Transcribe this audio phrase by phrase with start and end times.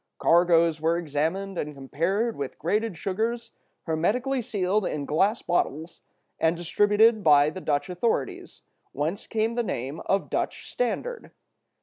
[0.17, 3.51] Cargoes were examined and compared with graded sugars
[3.83, 6.01] hermetically sealed in glass bottles
[6.39, 11.29] and distributed by the Dutch authorities, whence came the name of "Dutch standard."